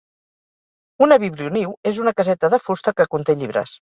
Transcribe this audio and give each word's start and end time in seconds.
Una 1.07 1.17
biblioniu 1.25 1.75
és 1.91 2.01
una 2.05 2.15
caseta 2.21 2.51
de 2.55 2.61
fusta 2.69 2.97
que 3.01 3.09
conté 3.15 3.39
llibres 3.43 3.79